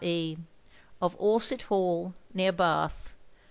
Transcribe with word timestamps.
E,, 0.03 0.35
of 0.99 1.15
Orsett 1.19 1.61
Hall, 1.67 2.15
near 2.33 2.51
Bath. 2.51 3.13